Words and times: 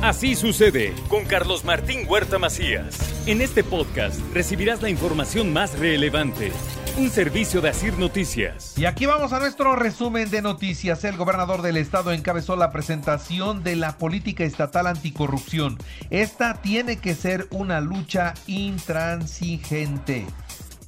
Así 0.00 0.36
sucede 0.36 0.94
con 1.08 1.24
Carlos 1.24 1.64
Martín 1.64 2.06
Huerta 2.08 2.38
Macías. 2.38 2.96
En 3.26 3.40
este 3.40 3.64
podcast 3.64 4.20
recibirás 4.32 4.80
la 4.80 4.90
información 4.90 5.52
más 5.52 5.76
relevante. 5.76 6.52
Un 6.96 7.10
servicio 7.10 7.60
de 7.60 7.70
Asir 7.70 7.98
Noticias. 7.98 8.78
Y 8.78 8.86
aquí 8.86 9.06
vamos 9.06 9.32
a 9.32 9.40
nuestro 9.40 9.74
resumen 9.74 10.30
de 10.30 10.40
noticias. 10.40 11.02
El 11.02 11.16
gobernador 11.16 11.62
del 11.62 11.76
estado 11.76 12.12
encabezó 12.12 12.54
la 12.54 12.70
presentación 12.70 13.64
de 13.64 13.74
la 13.74 13.98
política 13.98 14.44
estatal 14.44 14.86
anticorrupción. 14.86 15.78
Esta 16.10 16.62
tiene 16.62 16.98
que 16.98 17.16
ser 17.16 17.48
una 17.50 17.80
lucha 17.80 18.34
intransigente. 18.46 20.26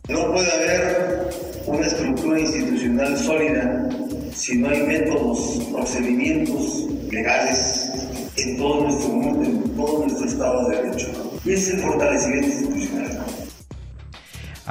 No 0.08 0.32
puede 0.32 0.52
haber 0.52 1.30
una 1.66 1.84
estructura 1.84 2.38
institucional 2.38 3.18
sólida 3.18 3.88
si 4.32 4.56
no 4.58 4.68
hay 4.68 4.82
métodos, 4.84 5.60
procedimientos 5.72 6.86
legales 7.10 7.89
en 8.46 8.56
todo 8.56 8.82
nuestro 8.84 9.08
mundo, 9.08 9.44
en 9.44 9.76
todo 9.76 9.98
nuestro 10.00 10.26
Estado 10.26 10.68
de 10.68 10.76
Derecho. 10.76 11.08
Y 11.44 11.52
ese 11.52 11.78
fortalecimiento 11.78 12.48
institucional. 12.48 13.20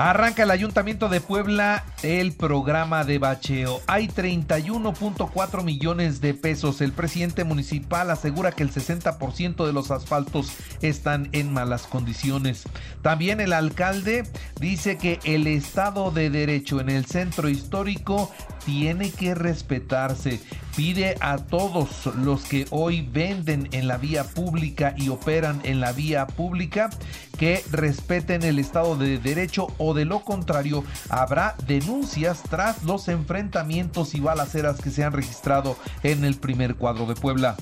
Arranca 0.02 0.44
el 0.44 0.52
Ayuntamiento 0.52 1.10
de 1.10 1.20
Puebla 1.20 1.84
el 2.04 2.32
programa 2.32 3.04
de 3.04 3.20
bacheo. 3.20 3.82
Hay 3.86 4.08
31.4 4.08 5.62
millones 5.62 6.22
de 6.22 6.34
pesos. 6.34 6.80
El 6.80 6.94
presidente 6.94 7.44
municipal 7.44 8.10
asegura 8.10 8.54
que 8.54 8.64
el 8.64 8.72
60% 8.72 9.66
de 9.66 9.74
los 9.74 9.92
asfaltos 9.92 10.54
están 10.82 11.28
en 11.34 11.52
malas 11.52 11.86
condiciones. 11.86 12.64
También 13.02 13.42
el 13.42 13.52
alcalde 13.52 14.24
dice 14.60 14.98
que 14.98 15.20
el 15.24 15.48
Estado 15.48 16.12
de 16.12 16.30
Derecho 16.30 16.80
en 16.80 16.90
el 16.90 17.06
centro 17.06 17.50
histórico 17.50 18.32
tiene 18.66 19.12
que 19.12 19.36
respetarse. 19.36 20.40
Pide 20.76 21.16
a 21.20 21.38
todos 21.38 22.06
los 22.18 22.44
que 22.44 22.66
hoy 22.70 23.02
venden 23.02 23.68
en 23.72 23.88
la 23.88 23.98
vía 23.98 24.24
pública 24.24 24.94
y 24.96 25.10
operan 25.10 25.60
en 25.64 25.80
la 25.82 25.92
vía 25.92 26.28
pública 26.28 26.90
que 27.38 27.64
respeten 27.72 28.44
el 28.44 28.60
Estado 28.60 28.96
de 28.96 29.18
Derecho 29.18 29.68
o 29.78 29.94
de 29.94 30.06
lo 30.06 30.20
contrario 30.22 30.84
habrá 31.10 31.56
denuncias 31.68 32.44
tras 32.50 32.84
los 32.84 33.08
enfrentamientos 33.08 34.14
y 34.14 34.20
balaceras 34.20 34.80
que 34.82 34.90
se 34.90 35.04
han 35.04 35.14
registrado 35.14 35.78
en 36.04 36.26
el 36.26 36.36
primer 36.36 36.76
cuadro 36.76 37.06
de 37.06 37.16
Puebla. 37.16 37.56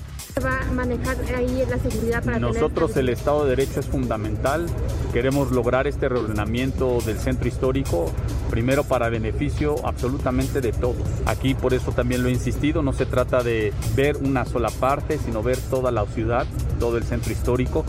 va 0.44 0.60
a 0.60 0.72
manejar 0.72 1.16
ahí 1.34 1.64
la 1.68 1.78
seguridad 1.78 2.24
para 2.24 2.38
Nosotros 2.38 2.96
el 2.96 3.08
Estado 3.08 3.44
de 3.44 3.50
Derecho 3.50 3.80
es 3.80 3.86
fundamental. 3.86 4.66
Queremos 5.12 5.52
lograr 5.52 5.86
este 5.86 6.08
reordenamiento 6.08 6.87
del 7.04 7.18
centro 7.18 7.48
histórico, 7.48 8.10
primero 8.50 8.84
para 8.84 9.08
beneficio 9.08 9.76
absolutamente 9.86 10.60
de 10.60 10.72
todos. 10.72 11.06
Aquí 11.26 11.54
por 11.54 11.74
eso 11.74 11.92
también 11.92 12.22
lo 12.22 12.28
he 12.28 12.32
insistido, 12.32 12.82
no 12.82 12.92
se 12.92 13.06
trata 13.06 13.42
de 13.42 13.72
ver 13.94 14.16
una 14.16 14.44
sola 14.44 14.70
parte, 14.70 15.18
sino 15.18 15.42
ver 15.42 15.58
toda 15.58 15.92
la 15.92 16.04
ciudad, 16.06 16.46
todo 16.80 16.96
el 16.96 17.04
centro 17.04 17.32
histórico. 17.32 17.84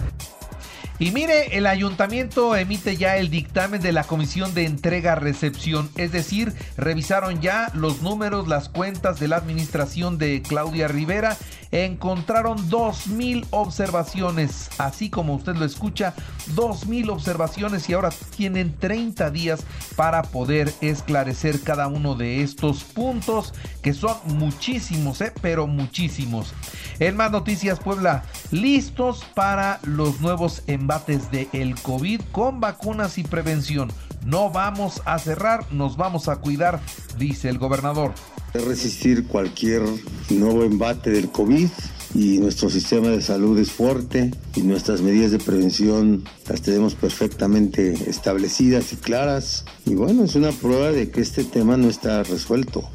Y 0.99 1.11
mire, 1.11 1.57
el 1.57 1.65
ayuntamiento 1.65 2.57
emite 2.57 2.97
ya 2.97 3.15
el 3.15 3.29
dictamen 3.29 3.81
de 3.81 3.93
la 3.93 4.03
comisión 4.03 4.53
de 4.53 4.65
entrega-recepción, 4.65 5.89
es 5.95 6.11
decir, 6.11 6.53
revisaron 6.75 7.39
ya 7.39 7.71
los 7.73 8.01
números, 8.01 8.49
las 8.49 8.67
cuentas 8.67 9.17
de 9.17 9.29
la 9.29 9.37
administración 9.37 10.17
de 10.17 10.41
Claudia 10.41 10.89
Rivera, 10.89 11.37
encontraron 11.71 12.57
2.000 12.69 13.45
observaciones, 13.51 14.69
así 14.77 15.09
como 15.09 15.35
usted 15.35 15.55
lo 15.55 15.65
escucha, 15.65 16.13
2.000 16.55 17.11
observaciones 17.11 17.87
y 17.89 17.93
ahora 17.93 18.09
tienen 18.35 18.75
30 18.75 19.29
días 19.31 19.61
para 19.95 20.23
poder 20.23 20.73
esclarecer 20.81 21.61
cada 21.61 21.87
uno 21.87 22.15
de 22.15 22.41
estos 22.41 22.83
puntos, 22.83 23.53
que 23.81 23.93
son 23.93 24.17
muchísimos, 24.25 25.21
¿eh? 25.21 25.31
pero 25.41 25.67
muchísimos. 25.67 26.53
En 26.99 27.15
más 27.15 27.31
noticias, 27.31 27.79
Puebla, 27.79 28.23
listos 28.51 29.23
para 29.33 29.79
los 29.83 30.19
nuevos 30.19 30.63
embates 30.89 31.29
del 31.29 31.47
el 31.53 31.75
COVID 31.75 32.19
con 32.31 32.59
vacunas 32.59 33.19
y 33.19 33.23
prevención. 33.23 33.91
No 34.25 34.49
vamos 34.49 35.03
a 35.05 35.19
cerrar, 35.19 35.71
nos 35.71 35.97
vamos 35.97 36.27
a 36.27 36.37
cuidar, 36.37 36.79
dice 37.19 37.47
el 37.49 37.59
gobernador. 37.59 38.11
Resistir 38.55 39.27
cualquier 39.27 39.83
nuevo 40.31 40.63
embate 40.63 41.11
del 41.11 41.29
COVID 41.29 41.69
y 42.15 42.39
nuestro 42.39 42.71
sistema 42.71 43.09
de 43.09 43.21
salud 43.21 43.59
es 43.59 43.71
fuerte 43.71 44.31
y 44.55 44.63
nuestras 44.63 45.01
medidas 45.01 45.29
de 45.29 45.37
prevención 45.37 46.23
las 46.47 46.63
tenemos 46.63 46.95
perfectamente 46.95 48.09
establecidas 48.09 48.91
y 48.91 48.95
claras. 48.95 49.65
Y 49.85 49.93
bueno, 49.93 50.23
es 50.23 50.33
una 50.33 50.51
prueba 50.51 50.91
de 50.91 51.11
que 51.11 51.21
este 51.21 51.43
tema 51.43 51.77
no 51.77 51.87
está 51.87 52.23
resuelto. 52.23 52.89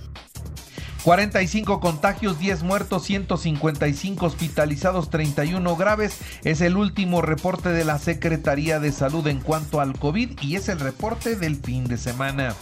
45 1.04 1.81
contagios, 1.81 2.38
10 2.38 2.62
muertos, 2.62 3.04
155 3.04 4.25
hospitalizados, 4.25 5.10
31 5.10 5.76
graves. 5.76 6.16
Es 6.44 6.62
el 6.62 6.78
último 6.78 7.20
reporte 7.20 7.69
de 7.69 7.84
la 7.84 7.98
Secretaría 7.98 8.81
de 8.81 8.91
Salud 8.91 9.26
en 9.26 9.41
cuanto 9.41 9.81
al 9.81 9.98
COVID 9.98 10.41
y 10.41 10.56
es 10.56 10.70
el 10.70 10.81
reporte 10.81 11.37
del 11.37 11.56
fin 11.56 11.84
de 11.84 11.98
semana. 11.98 12.54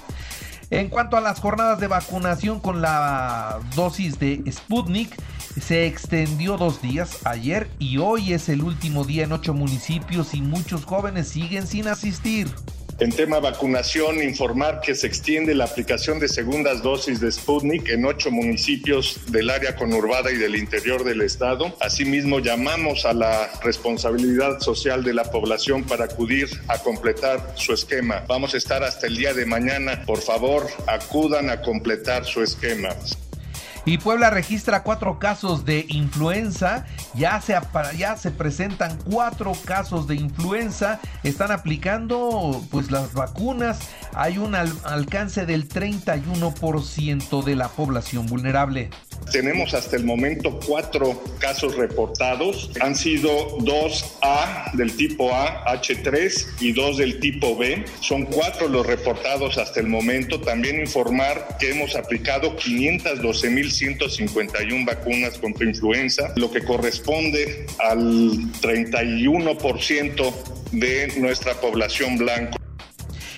En 0.71 0.89
cuanto 0.89 1.17
a 1.17 1.21
las 1.21 1.39
jornadas 1.39 1.79
de 1.79 1.87
vacunación 1.87 2.59
con 2.59 2.83
la 2.83 3.61
dosis 3.77 4.19
de 4.19 4.43
Sputnik, 4.51 5.15
se 5.61 5.87
extendió 5.87 6.57
dos 6.57 6.83
días 6.83 7.25
ayer 7.25 7.71
y 7.79 7.99
hoy 7.99 8.33
es 8.33 8.49
el 8.49 8.63
último 8.63 9.05
día 9.05 9.23
en 9.23 9.33
ocho 9.33 9.55
municipios 9.55 10.35
y 10.35 10.41
muchos 10.41 10.85
jóvenes 10.85 11.29
siguen 11.29 11.69
sin 11.69 11.87
asistir. 11.87 12.49
En 12.99 13.11
tema 13.11 13.41
vacunación, 13.41 14.23
informar 14.23 14.81
que 14.81 14.95
se 14.95 15.07
extiende 15.07 15.55
la 15.55 15.65
aplicación 15.65 16.21
de 16.21 16.29
segundas 16.29 16.83
dosis 16.83 17.21
de 17.21 17.33
Sputnik 17.33 17.89
en 17.89 18.05
ocho 18.05 18.31
municipios 18.31 19.21
del 19.29 19.51
área 19.51 19.75
conurbada 19.75 20.31
y 20.31 20.37
del 20.37 20.55
interior 20.55 21.03
del 21.03 21.23
estado. 21.23 21.75
Asimismo, 21.81 22.39
llamamos 22.39 23.05
a 23.05 23.13
la 23.13 23.51
responsabilidad 23.63 24.61
social 24.61 25.03
de 25.03 25.15
la 25.15 25.25
población 25.25 25.85
para 25.85 26.05
acudir 26.05 26.49
a 26.69 26.79
completar 26.79 27.55
su 27.57 27.73
esquema. 27.73 28.25
Vamos 28.29 28.55
a 28.55 28.59
estar 28.59 28.85
hasta 28.85 29.07
el 29.07 29.17
día 29.17 29.35
de 29.35 29.47
mañana. 29.47 30.05
Por 30.07 30.21
favor, 30.21 30.69
acudan 30.87 31.51
a 31.51 31.61
completar 31.63 32.25
su 32.25 32.43
esquema. 32.43 32.91
Y 33.85 33.99
Puebla 33.99 34.31
registra 34.31 34.85
cuatro 34.85 35.19
casos 35.19 35.65
de 35.65 35.85
influenza. 35.89 36.87
Ya 37.15 37.41
se, 37.41 37.59
ya 37.97 38.17
se 38.17 38.31
presentan 38.31 38.97
cuatro 39.11 39.53
casos 39.65 40.07
de 40.07 40.15
influenza. 40.15 41.01
Están 41.25 41.51
aplicando 41.51 42.63
pues 42.71 42.93
las 42.93 43.13
vacunas. 43.13 43.81
Hay 44.15 44.39
un 44.39 44.55
alcance 44.55 45.47
del 45.47 45.69
31% 45.69 47.43
de 47.43 47.57
la 47.57 47.69
población 47.69 48.27
vulnerable. 48.27 48.91
Tenemos 49.33 49.75
hasta 49.75 49.97
el 49.97 50.05
momento 50.05 50.61
cuatro 50.67 51.23
casos 51.39 51.77
reportados. 51.77 52.71
Han 52.81 52.95
sido 52.95 53.57
dos 53.61 54.17
A 54.21 54.71
del 54.75 54.95
tipo 54.95 55.35
A, 55.35 55.65
H3 55.65 56.61
y 56.61 56.73
dos 56.73 56.99
del 56.99 57.19
tipo 57.19 57.57
B. 57.57 57.83
Son 58.01 58.27
cuatro 58.27 58.69
los 58.69 58.87
reportados 58.87 59.57
hasta 59.57 59.81
el 59.81 59.87
momento. 59.87 60.39
También 60.41 60.81
informar 60.81 61.57
que 61.59 61.71
hemos 61.71 61.97
aplicado 61.97 62.55
512.151 62.57 64.85
vacunas 64.85 65.39
contra 65.39 65.67
influenza, 65.67 66.35
lo 66.37 66.51
que 66.51 66.63
corresponde 66.63 67.65
al 67.79 68.33
31% 68.61 70.35
de 70.73 71.15
nuestra 71.19 71.55
población 71.55 72.19
blanca. 72.19 72.62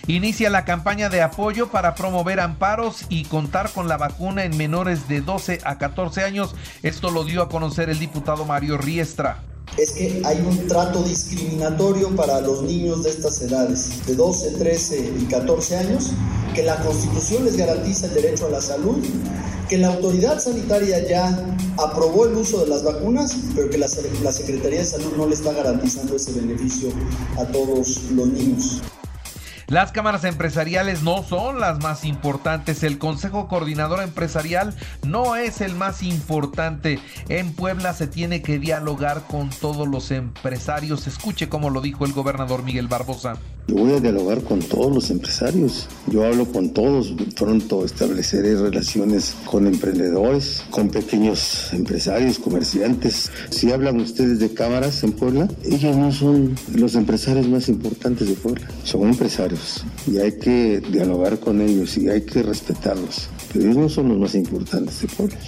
Inicia 0.06 0.50
la 0.50 0.64
campaña 0.64 1.08
de 1.08 1.22
apoyo 1.22 1.68
para 1.68 1.94
promover 1.94 2.40
amparos 2.40 3.06
y 3.08 3.24
contar 3.24 3.70
con 3.70 3.88
la 3.88 3.96
vacuna 3.96 4.44
en 4.44 4.56
menores 4.56 5.08
de 5.08 5.20
12 5.20 5.60
a 5.64 5.78
14 5.78 6.24
años. 6.24 6.54
Esto 6.82 7.10
lo 7.10 7.24
dio 7.24 7.42
a 7.42 7.48
conocer 7.48 7.88
el 7.88 7.98
diputado 7.98 8.44
Mario 8.44 8.76
Riestra 8.76 9.42
es 9.76 9.92
que 9.92 10.22
hay 10.24 10.40
un 10.40 10.68
trato 10.68 11.02
discriminatorio 11.02 12.14
para 12.14 12.40
los 12.40 12.62
niños 12.62 13.02
de 13.02 13.10
estas 13.10 13.42
edades, 13.42 14.06
de 14.06 14.14
12, 14.14 14.52
13 14.52 15.12
y 15.20 15.24
14 15.24 15.76
años, 15.76 16.10
que 16.54 16.62
la 16.62 16.76
Constitución 16.76 17.44
les 17.44 17.56
garantiza 17.56 18.06
el 18.06 18.14
derecho 18.14 18.46
a 18.46 18.50
la 18.50 18.60
salud, 18.60 19.04
que 19.68 19.78
la 19.78 19.88
autoridad 19.88 20.38
sanitaria 20.38 21.06
ya 21.08 21.56
aprobó 21.76 22.26
el 22.26 22.34
uso 22.34 22.60
de 22.60 22.68
las 22.68 22.84
vacunas, 22.84 23.36
pero 23.56 23.68
que 23.68 23.78
la, 23.78 23.88
Secretaría 23.88 24.80
de 24.80 24.84
Salud 24.84 25.12
no 25.16 25.26
le 25.26 25.34
está 25.34 25.52
garantizando 25.52 26.14
ese 26.14 26.32
beneficio 26.32 26.90
a 27.38 27.44
todos 27.46 28.02
los 28.12 28.28
niños. 28.28 28.80
Las 29.68 29.92
cámaras 29.92 30.24
empresariales 30.24 31.02
no 31.02 31.22
son 31.22 31.58
las 31.58 31.82
más 31.82 32.04
importantes. 32.04 32.82
El 32.82 32.98
Consejo 32.98 33.48
Coordinador 33.48 34.02
Empresarial 34.02 34.74
no 35.06 35.36
es 35.36 35.62
el 35.62 35.74
más 35.74 36.02
importante. 36.02 36.98
En 37.30 37.54
Puebla 37.54 37.94
se 37.94 38.06
tiene 38.06 38.42
que 38.42 38.58
dialogar 38.58 39.22
con 39.26 39.48
todos 39.48 39.88
los 39.88 40.10
empresarios. 40.10 41.06
Escuche 41.06 41.48
cómo 41.48 41.70
lo 41.70 41.80
dijo 41.80 42.04
el 42.04 42.12
gobernador 42.12 42.62
Miguel 42.62 42.88
Barbosa. 42.88 43.38
Yo 43.66 43.76
voy 43.76 43.94
a 43.94 44.00
dialogar 44.00 44.42
con 44.42 44.60
todos 44.60 44.94
los 44.94 45.10
empresarios. 45.10 45.88
Yo 46.08 46.26
hablo 46.26 46.44
con 46.44 46.74
todos. 46.74 47.14
Pronto 47.34 47.86
estableceré 47.86 48.56
relaciones 48.56 49.34
con 49.46 49.66
emprendedores, 49.66 50.62
con 50.68 50.90
pequeños 50.90 51.72
empresarios, 51.72 52.38
comerciantes. 52.38 53.30
Si 53.48 53.72
hablan 53.72 53.98
ustedes 54.00 54.38
de 54.38 54.52
cámaras 54.52 55.02
en 55.02 55.12
Puebla, 55.12 55.48
ellos 55.64 55.96
no 55.96 56.12
son 56.12 56.54
los 56.74 56.94
empresarios 56.94 57.48
más 57.48 57.70
importantes 57.70 58.28
de 58.28 58.34
Puebla. 58.34 58.68
Son 58.82 59.04
empresarios 59.04 59.53
y 60.06 60.18
hay 60.18 60.38
que 60.38 60.80
dialogar 60.80 61.38
con 61.40 61.60
ellos 61.60 61.96
y 61.96 62.08
hay 62.08 62.22
que 62.22 62.42
respetarlos. 62.42 63.28
Pero 63.52 63.64
ellos 63.64 63.76
no 63.76 63.88
son 63.88 64.08
los 64.08 64.18
más 64.18 64.34
importantes 64.34 65.00
de 65.00 65.08
Puebla. 65.08 65.38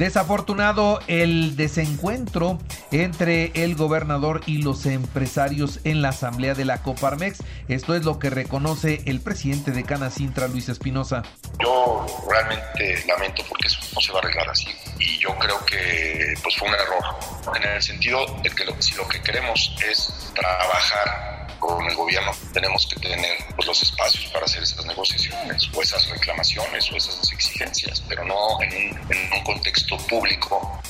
Desafortunado 0.00 1.00
el 1.08 1.56
desencuentro 1.56 2.58
entre 2.90 3.52
el 3.52 3.74
gobernador 3.74 4.40
y 4.46 4.62
los 4.62 4.86
empresarios 4.86 5.80
en 5.84 6.00
la 6.00 6.08
asamblea 6.08 6.54
de 6.54 6.64
la 6.64 6.82
Coparmex. 6.82 7.42
Esto 7.68 7.94
es 7.94 8.06
lo 8.06 8.18
que 8.18 8.30
reconoce 8.30 9.02
el 9.04 9.20
presidente 9.20 9.72
de 9.72 9.84
Canacintra, 9.84 10.48
Luis 10.48 10.70
Espinosa. 10.70 11.22
Yo 11.62 12.06
realmente 12.30 13.04
lamento 13.06 13.42
porque 13.46 13.66
eso 13.66 13.78
no 13.94 14.00
se 14.00 14.10
va 14.12 14.20
a 14.20 14.22
arreglar 14.22 14.48
así 14.48 14.68
y 14.98 15.18
yo 15.18 15.36
creo 15.38 15.62
que 15.66 16.32
pues 16.42 16.56
fue 16.56 16.68
un 16.68 16.74
error 16.74 17.56
en 17.56 17.70
el 17.70 17.82
sentido 17.82 18.24
de 18.42 18.48
que 18.48 18.64
si 18.78 18.94
lo 18.94 19.06
que 19.06 19.20
queremos 19.20 19.76
es 19.86 20.32
trabajar 20.34 21.39
con 21.60 21.84
el 21.84 21.94
gobierno 21.94 22.32
tenemos 22.52 22.86
que 22.86 22.98
tener 22.98 23.38
pues, 23.54 23.68
los 23.68 23.82
espacios 23.82 24.26
para 24.32 24.46
hacer 24.46 24.62
esas 24.62 24.84
negociaciones 24.86 25.70
o 25.72 25.82
esas 25.82 26.08
reclamaciones 26.08 26.90
o 26.90 26.96
esas 26.96 27.32
exigencias, 27.32 28.02
pero 28.08 28.24
no 28.24 28.60
en 28.62 28.72
un, 28.72 29.12
en 29.12 29.32
un 29.32 29.44
contexto 29.44 29.96
público 30.08 30.80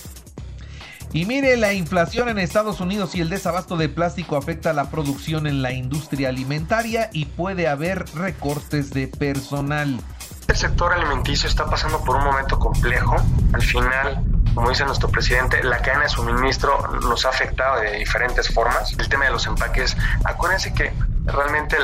y 1.12 1.24
mire, 1.24 1.56
la 1.56 1.72
inflación 1.72 2.28
en 2.28 2.38
Estados 2.38 2.80
Unidos 2.80 3.16
y 3.16 3.20
el 3.20 3.28
desabasto 3.28 3.76
de 3.76 3.88
plástico 3.88 4.36
afecta 4.36 4.72
la 4.72 4.90
producción 4.90 5.48
en 5.48 5.60
la 5.60 5.72
industria 5.72 6.28
alimentaria 6.28 7.10
y 7.12 7.24
puede 7.24 7.66
haber 7.66 8.04
recortes 8.14 8.90
de 8.90 9.08
personal. 9.08 10.00
El 10.46 10.56
sector 10.56 10.92
alimenticio 10.92 11.48
está 11.48 11.64
pasando 11.66 12.04
por 12.04 12.16
un 12.16 12.24
momento 12.24 12.58
complejo. 12.60 13.16
Al 13.52 13.62
final, 13.62 14.22
como 14.54 14.68
dice 14.68 14.84
nuestro 14.84 15.08
presidente, 15.08 15.62
la 15.62 15.78
cadena 15.78 16.04
de 16.04 16.08
suministro 16.08 16.78
nos 17.02 17.24
ha 17.24 17.28
afectado 17.30 17.80
de 17.80 17.98
diferentes 17.98 18.52
formas. 18.52 18.92
El 18.98 19.08
tema 19.08 19.26
de 19.26 19.30
los 19.30 19.46
empaques, 19.46 19.96
acuérdense 20.24 20.72
que 20.74 20.92
realmente 21.24 21.76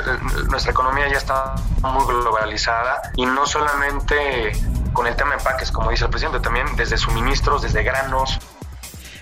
nuestra 0.48 0.72
economía 0.72 1.08
ya 1.08 1.18
está 1.18 1.54
muy 1.82 2.04
globalizada 2.06 3.02
y 3.16 3.26
no 3.26 3.46
solamente 3.46 4.52
con 4.92 5.06
el 5.06 5.14
tema 5.14 5.30
de 5.30 5.36
empaques, 5.36 5.70
como 5.70 5.90
dice 5.90 6.04
el 6.04 6.10
presidente, 6.10 6.40
también 6.40 6.66
desde 6.76 6.96
suministros, 6.96 7.62
desde 7.62 7.82
granos. 7.82 8.38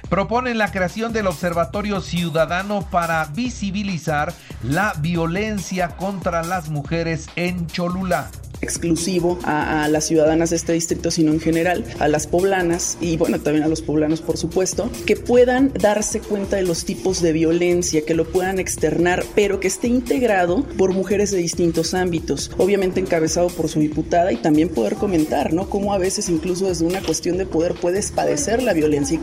Proponen 0.09 0.59
la 0.59 0.71
creación 0.71 1.13
del 1.13 1.27
Observatorio 1.27 2.01
Ciudadano 2.01 2.83
para 2.91 3.25
visibilizar 3.25 4.33
la 4.63 4.93
violencia 4.99 5.89
contra 5.97 6.43
las 6.43 6.69
mujeres 6.69 7.29
en 7.37 7.67
Cholula 7.67 8.31
exclusivo 8.65 9.39
a, 9.45 9.87
las 9.89 10.07
ciudadanas 10.07 10.51
de 10.51 10.57
este 10.57 10.73
distrito, 10.73 11.11
sino 11.11 11.33
en 11.33 11.41
general 11.41 11.85
a 11.99 12.09
las 12.09 12.27
poblanas 12.27 12.99
y 13.01 13.17
bueno, 13.17 13.41
también 13.41 13.65
a 13.65 13.69
los 13.69 13.83
poblanos 13.83 14.21
por 14.21 14.37
supuesto, 14.37 14.91
que 15.07 15.17
puedan 15.17 15.73
darse 15.73 16.21
cuenta 16.21 16.57
de 16.57 16.63
los 16.63 16.85
tipos 16.85 17.23
de 17.23 17.33
violencia, 17.33 18.05
que 18.05 18.15
lo 18.15 18.25
puedan 18.25 18.59
externar, 18.59 19.25
pero 19.35 19.61
que 19.61 19.69
esté 19.69 19.89
integrado 19.89 20.65
por 20.77 20.93
mujeres 20.93 21.31
de 21.31 21.39
distintos 21.39 21.95
ámbitos, 21.95 22.51
obviamente 22.59 23.01
encabezado 23.01 23.49
por 23.49 23.69
su 23.69 23.81
diputada 23.81 24.33
y 24.33 24.37
también 24.37 24.69
poder 24.69 24.95
comentar, 24.95 25.53
¿no? 25.53 25.69
Cómo 25.69 25.93
a 25.93 25.99
veces 25.99 26.29
incluso 26.29 26.67
desde 26.67 26.85
una 26.85 27.01
cuestión 27.03 27.37
de 27.37 27.47
poder 27.47 27.75
puedes 27.75 28.11
padecer 28.11 28.63
la 28.63 28.73
violencia. 28.73 29.21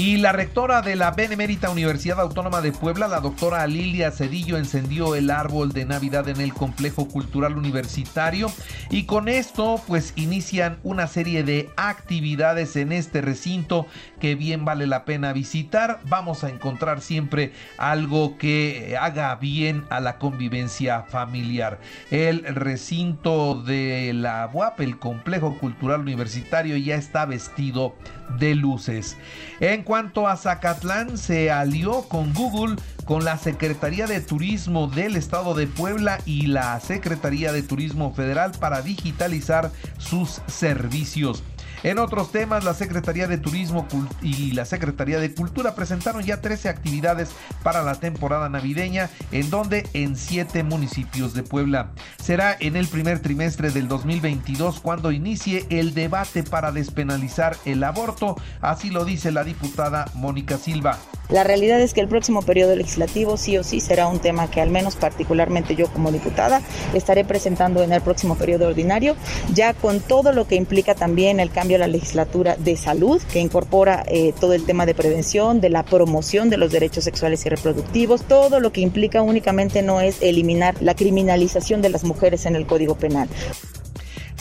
Y 0.00 0.16
la 0.16 0.32
rectora 0.32 0.80
de 0.80 0.96
la 0.96 1.10
Benemérita 1.10 1.68
Universidad 1.68 2.20
Autónoma 2.20 2.62
de 2.62 2.72
Puebla, 2.72 3.06
la 3.06 3.20
doctora 3.20 3.66
Lilia 3.66 4.10
Cedillo, 4.10 4.56
encendió 4.56 5.14
el 5.14 5.28
árbol 5.28 5.74
de 5.74 5.84
Navidad 5.84 6.26
en 6.30 6.40
el 6.40 6.54
complejo 6.54 7.06
cultural 7.06 7.58
universitario 7.58 8.50
y 8.88 9.04
con 9.04 9.28
esto 9.28 9.78
pues 9.86 10.14
inician 10.16 10.78
una 10.84 11.06
serie 11.06 11.44
de 11.44 11.68
actividades 11.76 12.76
en 12.76 12.92
este 12.92 13.20
recinto 13.20 13.86
que 14.20 14.36
bien 14.36 14.64
vale 14.64 14.86
la 14.86 15.04
pena 15.04 15.34
visitar. 15.34 16.00
Vamos 16.04 16.44
a 16.44 16.48
encontrar 16.48 17.02
siempre 17.02 17.52
algo 17.76 18.38
que 18.38 18.96
haga 18.98 19.34
bien 19.34 19.84
a 19.90 20.00
la 20.00 20.16
convivencia 20.16 21.02
familiar. 21.02 21.78
El 22.10 22.44
recinto 22.44 23.62
de 23.62 24.12
la 24.14 24.48
UAP, 24.50 24.80
el 24.80 24.98
complejo 24.98 25.58
cultural 25.58 26.00
universitario, 26.00 26.78
ya 26.78 26.94
está 26.94 27.26
vestido 27.26 27.94
de 28.38 28.54
luces. 28.54 29.18
En 29.60 29.82
cuanto 29.90 30.28
a 30.28 30.36
Zacatlán, 30.36 31.18
se 31.18 31.50
alió 31.50 32.02
con 32.02 32.32
Google, 32.32 32.76
con 33.06 33.24
la 33.24 33.36
Secretaría 33.36 34.06
de 34.06 34.20
Turismo 34.20 34.86
del 34.86 35.16
Estado 35.16 35.52
de 35.54 35.66
Puebla 35.66 36.20
y 36.24 36.46
la 36.46 36.78
Secretaría 36.78 37.52
de 37.52 37.64
Turismo 37.64 38.14
Federal 38.14 38.52
para 38.52 38.82
digitalizar 38.82 39.72
sus 39.98 40.42
servicios. 40.46 41.42
En 41.82 41.98
otros 41.98 42.30
temas, 42.30 42.64
la 42.64 42.74
Secretaría 42.74 43.26
de 43.26 43.38
Turismo 43.38 43.86
y 44.22 44.52
la 44.52 44.66
Secretaría 44.66 45.18
de 45.18 45.34
Cultura 45.34 45.74
presentaron 45.74 46.22
ya 46.22 46.40
13 46.40 46.68
actividades 46.68 47.30
para 47.62 47.82
la 47.82 47.94
temporada 47.94 48.48
navideña, 48.48 49.08
en 49.32 49.48
donde 49.48 49.88
en 49.94 50.16
7 50.16 50.62
municipios 50.62 51.32
de 51.32 51.42
Puebla. 51.42 51.92
Será 52.22 52.56
en 52.60 52.76
el 52.76 52.86
primer 52.86 53.20
trimestre 53.20 53.70
del 53.70 53.88
2022 53.88 54.80
cuando 54.80 55.10
inicie 55.10 55.66
el 55.70 55.94
debate 55.94 56.42
para 56.42 56.70
despenalizar 56.70 57.56
el 57.64 57.82
aborto, 57.82 58.36
así 58.60 58.90
lo 58.90 59.04
dice 59.04 59.30
la 59.32 59.44
diputada 59.44 60.06
Mónica 60.14 60.58
Silva. 60.58 60.98
La 61.32 61.44
realidad 61.44 61.80
es 61.80 61.94
que 61.94 62.00
el 62.00 62.08
próximo 62.08 62.42
periodo 62.42 62.74
legislativo 62.74 63.36
sí 63.36 63.56
o 63.56 63.62
sí 63.62 63.80
será 63.80 64.08
un 64.08 64.18
tema 64.18 64.50
que 64.50 64.60
al 64.60 64.70
menos 64.70 64.96
particularmente 64.96 65.76
yo 65.76 65.86
como 65.88 66.10
diputada 66.10 66.60
estaré 66.92 67.24
presentando 67.24 67.82
en 67.82 67.92
el 67.92 68.00
próximo 68.00 68.36
periodo 68.36 68.66
ordinario, 68.66 69.14
ya 69.54 69.72
con 69.74 70.00
todo 70.00 70.32
lo 70.32 70.48
que 70.48 70.56
implica 70.56 70.94
también 70.94 71.38
el 71.38 71.50
cambio 71.50 71.76
de 71.76 71.80
la 71.80 71.86
legislatura 71.86 72.56
de 72.56 72.76
salud, 72.76 73.22
que 73.32 73.38
incorpora 73.38 74.04
eh, 74.08 74.32
todo 74.40 74.54
el 74.54 74.64
tema 74.64 74.86
de 74.86 74.94
prevención, 74.94 75.60
de 75.60 75.70
la 75.70 75.84
promoción 75.84 76.50
de 76.50 76.56
los 76.56 76.72
derechos 76.72 77.04
sexuales 77.04 77.46
y 77.46 77.48
reproductivos, 77.48 78.24
todo 78.24 78.58
lo 78.58 78.72
que 78.72 78.80
implica 78.80 79.22
únicamente 79.22 79.82
no 79.82 80.00
es 80.00 80.22
eliminar 80.22 80.74
la 80.80 80.94
criminalización 80.94 81.82
de 81.82 81.90
las 81.90 82.04
mujeres 82.04 82.46
en 82.46 82.56
el 82.56 82.66
Código 82.66 82.96
Penal 82.96 83.28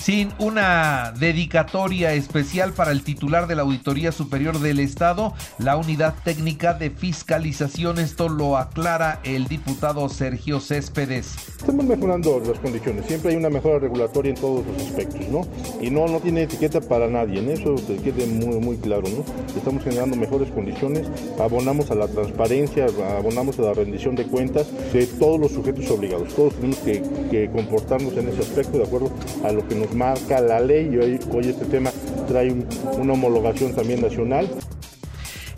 sin 0.01 0.29
una 0.39 1.13
dedicatoria 1.19 2.13
especial 2.13 2.73
para 2.73 2.91
el 2.91 3.03
titular 3.03 3.47
de 3.47 3.55
la 3.55 3.63
Auditoría 3.63 4.11
Superior 4.11 4.59
del 4.59 4.79
Estado, 4.79 5.33
la 5.57 5.75
Unidad 5.75 6.15
Técnica 6.23 6.73
de 6.73 6.89
Fiscalización. 6.89 7.99
Esto 7.99 8.29
lo 8.29 8.57
aclara 8.57 9.19
el 9.23 9.47
diputado 9.47 10.07
Sergio 10.09 10.59
Céspedes. 10.61 11.35
Estamos 11.59 11.85
mejorando 11.85 12.39
las 12.39 12.59
condiciones, 12.59 13.05
siempre 13.05 13.31
hay 13.31 13.37
una 13.37 13.49
mejora 13.49 13.79
regulatoria 13.79 14.29
en 14.29 14.39
todos 14.39 14.65
los 14.65 14.87
aspectos, 14.87 15.27
¿no? 15.27 15.41
Y 15.81 15.89
no, 15.89 16.07
no 16.07 16.19
tiene 16.19 16.43
etiqueta 16.43 16.79
para 16.79 17.07
nadie, 17.07 17.39
en 17.39 17.49
eso 17.49 17.75
te 17.75 17.97
quede 17.97 18.25
muy, 18.25 18.57
muy 18.59 18.77
claro, 18.77 19.03
¿no? 19.03 19.23
Estamos 19.55 19.83
generando 19.83 20.15
mejores 20.15 20.49
condiciones, 20.51 21.07
abonamos 21.39 21.91
a 21.91 21.95
la 21.95 22.07
transparencia, 22.07 22.87
abonamos 23.17 23.59
a 23.59 23.63
la 23.63 23.73
rendición 23.73 24.15
de 24.15 24.25
cuentas 24.25 24.67
de 24.93 25.05
todos 25.07 25.39
los 25.39 25.51
sujetos 25.51 25.89
obligados. 25.91 26.33
Todos 26.33 26.55
tenemos 26.55 26.77
que, 26.77 27.03
que 27.29 27.49
comportarnos 27.51 28.13
en 28.13 28.29
ese 28.29 28.41
aspecto 28.41 28.77
de 28.77 28.85
acuerdo 28.85 29.11
a 29.43 29.51
lo 29.51 29.67
que 29.67 29.75
nos 29.75 29.88
marca 29.93 30.39
la 30.41 30.59
ley 30.59 30.89
y 30.91 30.97
hoy, 30.97 31.19
hoy 31.31 31.47
este 31.49 31.65
tema 31.65 31.91
trae 32.27 32.53
una 32.97 33.13
homologación 33.13 33.73
también 33.73 34.01
nacional. 34.01 34.49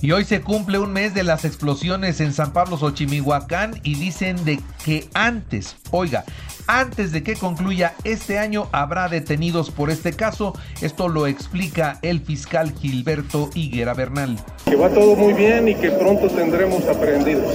Y 0.01 0.13
hoy 0.13 0.23
se 0.25 0.41
cumple 0.41 0.79
un 0.79 0.91
mes 0.93 1.13
de 1.13 1.23
las 1.23 1.45
explosiones 1.45 2.21
en 2.21 2.33
San 2.33 2.53
Pablo 2.53 2.75
Xochimihuacán 2.75 3.79
y 3.83 3.95
dicen 3.95 4.43
de 4.45 4.59
que 4.83 5.07
antes, 5.13 5.75
oiga, 5.91 6.25
antes 6.65 7.11
de 7.11 7.21
que 7.21 7.35
concluya 7.35 7.93
este 8.03 8.39
año 8.39 8.67
habrá 8.71 9.09
detenidos 9.09 9.69
por 9.69 9.91
este 9.91 10.13
caso. 10.13 10.57
Esto 10.81 11.07
lo 11.07 11.27
explica 11.27 11.99
el 12.01 12.21
fiscal 12.21 12.73
Gilberto 12.73 13.49
Higuera 13.53 13.93
Bernal. 13.93 14.39
Que 14.65 14.75
va 14.75 14.89
todo 14.89 15.15
muy 15.15 15.33
bien 15.33 15.67
y 15.67 15.75
que 15.75 15.91
pronto 15.91 16.29
tendremos 16.29 16.87
aprendidos. 16.87 17.53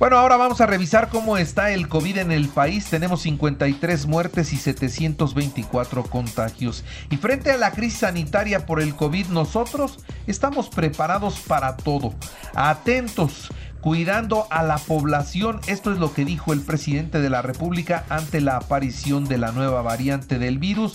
Bueno, 0.00 0.16
ahora 0.16 0.38
vamos 0.38 0.62
a 0.62 0.66
revisar 0.66 1.10
cómo 1.10 1.36
está 1.36 1.72
el 1.72 1.86
COVID 1.86 2.16
en 2.16 2.32
el 2.32 2.48
país. 2.48 2.86
Tenemos 2.86 3.20
53 3.20 4.06
muertes 4.06 4.54
y 4.54 4.56
724 4.56 6.04
contagios. 6.04 6.84
Y 7.10 7.18
frente 7.18 7.50
a 7.50 7.58
la 7.58 7.72
crisis 7.72 7.98
sanitaria 7.98 8.64
por 8.64 8.80
el 8.80 8.96
COVID, 8.96 9.26
nosotros 9.26 9.98
estamos 10.26 10.70
preparados 10.70 11.40
para 11.40 11.76
todo. 11.76 12.14
Atentos 12.54 13.50
cuidando 13.82 14.46
a 14.50 14.62
la 14.62 14.78
población. 14.78 15.60
Esto 15.66 15.92
es 15.92 15.98
lo 15.98 16.14
que 16.14 16.24
dijo 16.24 16.54
el 16.54 16.60
presidente 16.60 17.20
de 17.20 17.30
la 17.30 17.42
República 17.42 18.04
ante 18.08 18.40
la 18.40 18.56
aparición 18.56 19.24
de 19.24 19.38
la 19.38 19.52
nueva 19.52 19.82
variante 19.82 20.38
del 20.38 20.58
virus. 20.58 20.94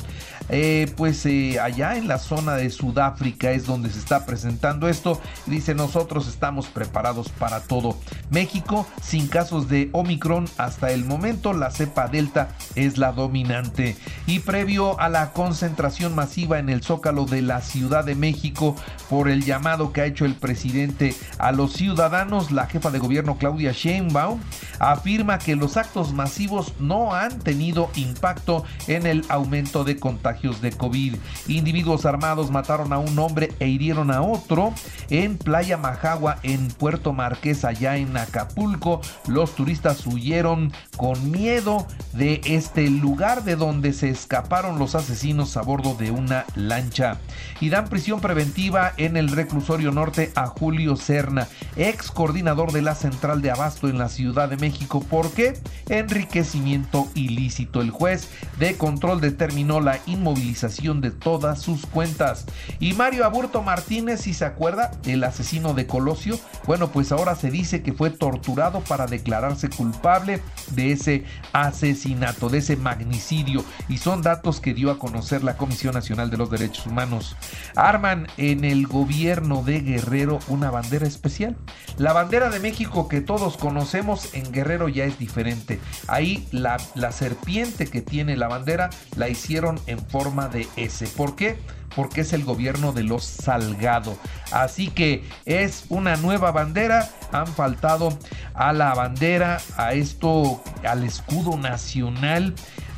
Eh, 0.49 0.91
pues 0.95 1.25
eh, 1.25 1.59
allá 1.59 1.97
en 1.97 2.07
la 2.07 2.19
zona 2.19 2.55
de 2.55 2.69
Sudáfrica 2.69 3.51
es 3.51 3.65
donde 3.65 3.89
se 3.89 3.99
está 3.99 4.25
presentando 4.25 4.87
esto. 4.87 5.19
Dice 5.45 5.73
nosotros 5.73 6.27
estamos 6.27 6.67
preparados 6.67 7.29
para 7.29 7.61
todo. 7.61 7.97
México 8.29 8.87
sin 9.01 9.27
casos 9.27 9.69
de 9.69 9.89
Omicron 9.91 10.45
hasta 10.57 10.91
el 10.91 11.05
momento. 11.05 11.53
La 11.53 11.71
cepa 11.71 12.07
Delta 12.07 12.49
es 12.75 12.97
la 12.97 13.11
dominante. 13.11 13.95
Y 14.27 14.39
previo 14.39 14.99
a 14.99 15.09
la 15.09 15.31
concentración 15.31 16.13
masiva 16.13 16.59
en 16.59 16.69
el 16.69 16.83
zócalo 16.83 17.25
de 17.25 17.41
la 17.41 17.61
Ciudad 17.61 18.03
de 18.03 18.15
México 18.15 18.75
por 19.09 19.29
el 19.29 19.43
llamado 19.43 19.93
que 19.93 20.01
ha 20.01 20.05
hecho 20.05 20.25
el 20.25 20.35
presidente 20.35 21.15
a 21.37 21.51
los 21.51 21.73
ciudadanos, 21.73 22.51
la 22.51 22.67
jefa 22.67 22.91
de 22.91 22.99
gobierno 22.99 23.37
Claudia 23.37 23.71
Sheinbaum 23.71 24.39
afirma 24.79 25.39
que 25.39 25.55
los 25.55 25.77
actos 25.77 26.13
masivos 26.13 26.73
no 26.79 27.13
han 27.13 27.39
tenido 27.39 27.89
impacto 27.95 28.63
en 28.87 29.05
el 29.05 29.23
aumento 29.29 29.83
de 29.83 29.97
contagios 29.97 30.34
de 30.35 30.71
COVID. 30.71 31.15
Individuos 31.47 32.05
armados 32.05 32.51
mataron 32.51 32.91
a 32.91 32.99
un 32.99 33.17
hombre 33.17 33.53
e 33.59 33.67
hirieron 33.67 34.11
a 34.11 34.21
otro 34.21 34.73
en 35.09 35.37
Playa 35.37 35.77
Majagua, 35.77 36.37
en 36.43 36.67
Puerto 36.67 37.13
Marqués, 37.13 37.63
allá 37.63 37.95
en 37.97 38.15
Acapulco. 38.17 39.01
Los 39.27 39.55
turistas 39.55 40.05
huyeron 40.05 40.73
con 40.97 41.31
miedo 41.31 41.87
de 42.13 42.41
este 42.45 42.89
lugar 42.89 43.43
de 43.43 43.55
donde 43.55 43.93
se 43.93 44.09
escaparon 44.09 44.77
los 44.77 44.93
asesinos 44.93 45.55
a 45.55 45.61
bordo 45.61 45.95
de 45.95 46.11
una 46.11 46.45
lancha. 46.55 47.17
Y 47.61 47.69
dan 47.69 47.87
prisión 47.87 48.19
preventiva 48.19 48.91
en 48.97 49.15
el 49.15 49.29
reclusorio 49.29 49.91
norte 49.91 50.31
a 50.35 50.47
Julio 50.47 50.97
Serna, 50.97 51.47
ex 51.77 52.11
coordinador 52.11 52.73
de 52.73 52.81
la 52.81 52.93
central 52.93 53.41
de 53.41 53.51
abasto 53.51 53.87
en 53.87 53.97
la 53.97 54.09
Ciudad 54.09 54.49
de 54.49 54.57
México. 54.57 54.99
¿Por 54.99 55.31
qué? 55.31 55.57
Enriquecimiento 55.87 57.07
ilícito. 57.15 57.81
El 57.81 57.91
juez 57.91 58.29
de 58.59 58.75
control 58.75 59.21
determinó 59.21 59.79
la 59.79 59.99
inmovilización 60.25 61.01
de 61.01 61.11
todas 61.11 61.61
sus 61.61 61.85
cuentas. 61.85 62.45
Y 62.79 62.93
Mario 62.93 63.25
Aburto 63.25 63.61
Martínez, 63.61 64.21
si 64.21 64.33
se 64.33 64.45
acuerda, 64.45 64.91
el 65.05 65.23
asesino 65.23 65.75
de 65.75 65.85
Colosio, 65.85 66.39
bueno, 66.65 66.89
pues 66.89 67.11
ahora 67.11 67.35
se 67.35 67.51
dice 67.51 67.83
que 67.83 67.93
fue 67.93 68.09
torturado 68.09 68.79
para 68.81 69.05
declararse 69.05 69.69
culpable 69.69 70.41
de 70.71 70.91
ese 70.91 71.25
asesinato, 71.53 72.49
de 72.49 72.57
ese 72.57 72.75
magnicidio. 72.75 73.63
Y 73.87 73.99
son 73.99 74.23
datos 74.23 74.59
que 74.59 74.73
dio 74.73 74.89
a 74.89 74.97
conocer 74.97 75.43
la 75.43 75.57
Comisión 75.57 75.93
Nacional 75.93 76.31
de 76.31 76.37
los 76.37 76.49
Derechos 76.49 76.87
Humanos. 76.87 77.35
Arman 77.75 78.27
en 78.37 78.63
el 78.65 78.87
gobierno 78.87 79.61
de 79.61 79.81
Guerrero 79.81 80.39
una 80.47 80.71
bandera 80.71 81.05
especial. 81.05 81.55
La 81.97 82.13
bandera 82.13 82.49
de 82.49 82.59
México 82.59 83.07
que 83.07 83.21
todos 83.21 83.57
conocemos 83.57 84.33
en 84.33 84.51
Guerrero 84.51 84.89
ya 84.89 85.05
es 85.05 85.19
diferente. 85.19 85.79
Ahí 86.07 86.47
la, 86.51 86.77
la 86.95 87.11
serpiente 87.11 87.85
que 87.85 88.01
tiene 88.01 88.35
la 88.37 88.47
bandera 88.47 88.89
la 89.15 89.29
hicieron 89.29 89.79
en 89.85 89.99
forma 90.15 90.47
de 90.47 90.65
S. 90.77 91.05
¿Por 91.07 91.35
qué? 91.35 91.57
porque 91.93 92.21
es 92.21 92.33
el 92.33 92.43
gobierno 92.43 92.91
de 92.91 93.03
los 93.03 93.23
Salgado. 93.23 94.17
Así 94.51 94.87
que 94.87 95.23
es 95.45 95.85
una 95.89 96.15
nueva 96.17 96.51
bandera. 96.51 97.09
Han 97.31 97.47
faltado 97.47 98.17
a 98.53 98.73
la 98.73 98.93
bandera, 98.93 99.59
a 99.77 99.93
esto, 99.93 100.61
al 100.85 101.03
escudo 101.03 101.57
nacional. 101.57 102.53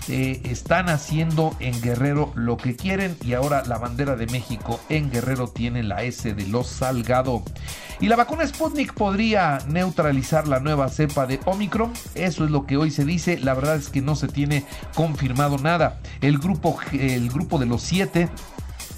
Están 0.07 0.89
haciendo 0.89 1.55
en 1.59 1.81
Guerrero 1.81 2.31
lo 2.35 2.57
que 2.57 2.75
quieren 2.75 3.17
y 3.25 3.33
ahora 3.33 3.63
la 3.65 3.77
bandera 3.77 4.15
de 4.15 4.27
México 4.27 4.79
en 4.89 5.11
Guerrero 5.11 5.47
tiene 5.47 5.83
la 5.83 6.03
S 6.03 6.33
de 6.33 6.47
los 6.47 6.67
Salgado. 6.67 7.43
Y 7.99 8.07
la 8.07 8.15
vacuna 8.15 8.45
Sputnik 8.45 8.93
podría 8.93 9.59
neutralizar 9.67 10.47
la 10.47 10.59
nueva 10.59 10.89
cepa 10.89 11.25
de 11.25 11.39
Omicron. 11.45 11.91
Eso 12.15 12.45
es 12.45 12.51
lo 12.51 12.65
que 12.65 12.77
hoy 12.77 12.91
se 12.91 13.05
dice. 13.05 13.39
La 13.39 13.53
verdad 13.53 13.75
es 13.75 13.89
que 13.89 14.01
no 14.01 14.15
se 14.15 14.27
tiene 14.27 14.65
confirmado 14.95 15.57
nada. 15.57 15.99
El 16.21 16.37
grupo, 16.37 16.77
el 16.91 17.29
grupo 17.29 17.57
de 17.57 17.65
los 17.65 17.81
siete 17.81 18.29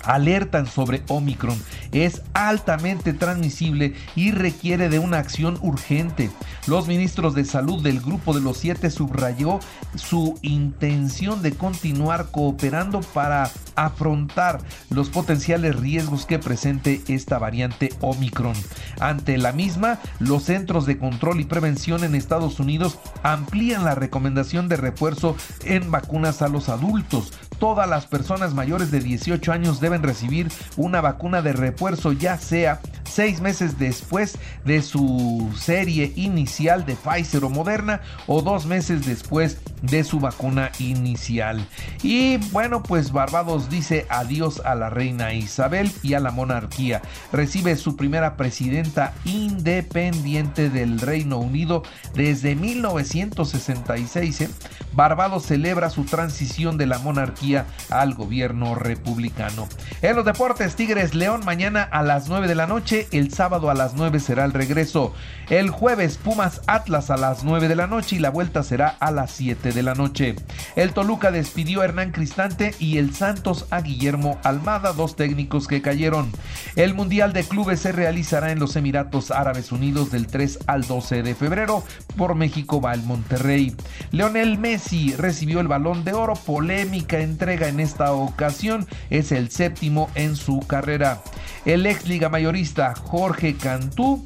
alertan 0.09 0.65
sobre 0.65 1.03
Omicron. 1.07 1.57
Es 1.91 2.23
altamente 2.33 3.13
transmisible 3.13 3.93
y 4.15 4.31
requiere 4.31 4.89
de 4.89 4.99
una 4.99 5.19
acción 5.19 5.57
urgente. 5.61 6.31
Los 6.67 6.87
ministros 6.87 7.35
de 7.35 7.45
salud 7.45 7.81
del 7.83 8.01
grupo 8.01 8.33
de 8.33 8.41
los 8.41 8.57
siete 8.57 8.89
subrayó 8.89 9.59
su 9.95 10.37
intención 10.41 11.41
de 11.41 11.53
continuar 11.53 12.31
cooperando 12.31 13.01
para 13.01 13.51
afrontar 13.86 14.59
los 14.89 15.09
potenciales 15.09 15.75
riesgos 15.75 16.25
que 16.25 16.39
presente 16.39 17.01
esta 17.07 17.39
variante 17.39 17.93
Omicron. 18.01 18.55
Ante 19.00 19.38
la 19.38 19.51
misma, 19.51 20.00
los 20.19 20.43
Centros 20.43 20.86
de 20.86 20.98
Control 20.98 21.39
y 21.39 21.45
Prevención 21.45 22.03
en 22.03 22.15
Estados 22.15 22.59
Unidos 22.59 23.00
amplían 23.24 23.86
la 23.86 23.95
recomendación 23.95 24.67
de 24.67 24.77
refuerzo 24.77 25.36
en 25.63 25.91
vacunas 25.91 26.41
a 26.41 26.50
los 26.50 26.69
adultos. 26.69 27.31
Todas 27.59 27.89
las 27.89 28.05
personas 28.05 28.53
mayores 28.53 28.89
de 28.91 29.00
18 29.00 29.51
años 29.51 29.79
deben 29.79 30.03
recibir 30.03 30.50
una 30.77 31.01
vacuna 31.01 31.41
de 31.41 31.53
refuerzo, 31.53 32.13
ya 32.13 32.38
sea 32.38 32.79
seis 33.03 33.41
meses 33.41 33.77
después 33.79 34.38
de 34.65 34.81
su 34.81 35.50
serie 35.57 36.13
inicial 36.15 36.86
de 36.86 36.95
Pfizer 36.95 37.43
o 37.43 37.50
Moderna 37.50 38.01
o 38.27 38.41
dos 38.41 38.65
meses 38.65 39.05
después 39.05 39.57
de 39.81 40.03
su 40.03 40.19
vacuna 40.19 40.71
inicial. 40.79 41.65
Y 42.01 42.38
bueno, 42.51 42.82
pues 42.82 43.12
Barbados 43.12 43.70
dice 43.70 44.06
adiós 44.10 44.62
a 44.63 44.74
la 44.75 44.89
reina 44.89 45.34
Isabel 45.34 45.91
y 46.01 46.13
a 46.13 46.22
la 46.22 46.32
monarquía. 46.32 47.01
Recibe 47.34 47.75
su 47.75 47.98
primera 47.98 48.38
presidenta 48.38 49.13
independiente 49.25 50.70
del 50.70 51.00
Reino 51.00 51.39
Unido 51.39 51.84
desde 52.13 52.56
1966. 52.56 54.41
¿eh? 54.41 54.50
Barbados 54.94 55.46
celebra 55.46 55.89
su 55.89 56.06
transición 56.06 56.77
de 56.77 56.86
la 56.86 57.00
monarquía 57.00 57.65
al 57.89 58.13
gobierno 58.13 58.75
republicano. 58.75 59.68
En 60.01 60.15
los 60.15 60.25
deportes, 60.25 60.75
Tigres 60.75 61.13
León 61.13 61.41
mañana 61.44 61.84
a 61.84 62.01
las 62.01 62.29
9 62.29 62.48
de 62.48 62.56
la 62.56 62.68
noche, 62.68 63.08
el 63.12 63.34
sábado 63.34 63.70
a 63.70 63.74
las 63.74 63.94
9 63.94 64.20
será 64.20 64.46
el 64.46 64.53
regreso. 64.53 65.13
El 65.50 65.70
jueves 65.70 66.18
Pumas 66.18 66.62
Atlas 66.68 67.10
a 67.10 67.18
las 67.18 67.44
9 67.44 67.68
de 67.68 67.75
la 67.75 67.88
noche 67.88 68.15
y 68.15 68.20
la 68.20 68.29
vuelta 68.29 68.63
será 68.63 68.96
a 69.00 69.12
las 69.12 69.32
7 69.32 69.72
de 69.72 69.84
la 69.84 69.96
noche. 69.96 70.36
El 70.75 70.94
Toluca 70.94 71.32
despidió 71.32 71.82
a 71.82 71.88
Hernán 71.89 72.12
Cristante 72.12 72.75
y 72.77 73.00
el 73.00 73.15
Santos 73.15 73.65
a 73.72 73.81
Guillermo 73.81 74.38
Almada, 74.43 74.93
dos 74.93 75.15
técnicos 75.15 75.67
que 75.67 75.81
cayeron. 75.81 76.31
El 76.75 76.93
Mundial 76.93 77.34
de 77.34 77.43
Clubes 77.43 77.79
se 77.79 77.91
realizará 77.91 78.51
en 78.51 78.60
los 78.60 78.75
Emiratos 78.75 79.31
Árabes 79.31 79.72
Unidos 79.72 80.12
del 80.12 80.27
3 80.27 80.60
al 80.67 80.84
12 80.84 81.24
de 81.24 81.34
febrero. 81.34 81.84
Por 82.15 82.36
México 82.36 82.79
va 82.79 82.93
el 82.93 83.01
Monterrey. 83.01 83.75
Leonel 84.12 84.60
Messi 84.60 85.13
recibió 85.15 85.62
el 85.62 85.67
balón 85.67 86.03
de 86.03 86.13
oro. 86.13 86.36
Polémica 86.36 87.19
entrega 87.19 87.67
en 87.67 87.79
esta 87.79 88.13
ocasión. 88.13 88.86
Es 89.10 89.31
el 89.31 89.50
séptimo 89.50 90.12
en 90.13 90.36
su 90.36 90.60
carrera. 90.60 91.24
El 91.65 91.88
ex 91.88 92.08
liga 92.08 92.29
mayorista 92.29 92.93
Jorge 92.96 93.55
Cantú 93.55 94.24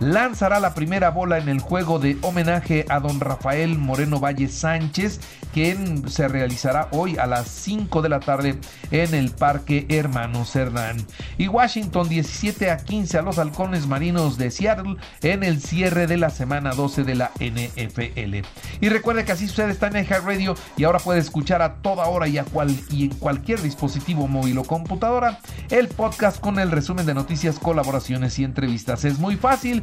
lanzará 0.00 0.60
la 0.60 0.74
primera 0.74 1.10
bola 1.10 1.38
en 1.38 1.48
el 1.48 1.60
juego 1.60 1.98
de 1.98 2.18
homenaje 2.22 2.86
a 2.88 3.00
don 3.00 3.20
Rafael 3.20 3.78
Moreno 3.78 4.18
Valle 4.18 4.48
Sánchez, 4.48 5.20
quien 5.52 6.08
se 6.08 6.26
realizará 6.26 6.88
hoy 6.90 7.18
a 7.18 7.26
las 7.26 7.48
5 7.48 8.02
de 8.02 8.08
la 8.08 8.20
tarde 8.20 8.58
en 8.90 9.14
el 9.14 9.30
Parque 9.30 9.86
Hermano 9.88 10.44
Cerdán. 10.44 10.96
Y 11.38 11.48
Washington 11.48 12.08
17 12.08 12.70
a 12.70 12.78
15 12.78 13.18
a 13.18 13.22
los 13.22 13.38
halcones 13.38 13.86
marinos 13.86 14.38
de 14.38 14.50
Seattle 14.50 14.96
en 15.22 15.42
el 15.42 15.60
cierre 15.60 16.06
de 16.06 16.16
la 16.16 16.30
semana 16.30 16.72
12 16.72 17.04
de 17.04 17.14
la 17.14 17.30
NFL. 17.38 18.46
Y 18.80 18.88
recuerde 18.88 19.24
que 19.24 19.32
así 19.32 19.46
sucede 19.46 19.70
está 19.70 19.86
en 19.88 20.06
Radio 20.06 20.54
y 20.76 20.84
ahora 20.84 20.98
puede 20.98 21.20
escuchar 21.20 21.62
a 21.62 21.74
toda 21.76 22.06
hora 22.06 22.26
y, 22.26 22.38
a 22.38 22.44
cual, 22.44 22.74
y 22.90 23.04
en 23.04 23.14
cualquier 23.14 23.60
dispositivo 23.60 24.26
móvil 24.28 24.58
o 24.58 24.64
computadora 24.64 25.40
el 25.70 25.88
podcast 25.88 26.40
con 26.40 26.58
el 26.58 26.70
resumen 26.70 27.06
de 27.06 27.14
noticias, 27.14 27.58
colaboraciones 27.58 28.38
y 28.38 28.44
entrevistas. 28.44 29.04
Es 29.04 29.18
muy 29.18 29.36
fácil 29.36 29.82